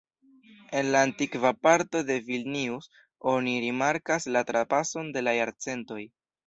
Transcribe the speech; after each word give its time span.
En 0.79 0.87
la 0.95 1.03
antikva 1.07 1.51
parto 1.67 2.01
de 2.09 2.17
Vilnius 2.31 2.89
oni 3.35 3.55
rimarkas 3.69 4.29
la 4.39 4.47
trapason 4.53 5.17
de 5.19 5.29
la 5.29 5.39
jarcentoj. 5.43 6.05